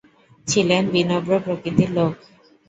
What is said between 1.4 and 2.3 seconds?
প্রকৃতির লোক।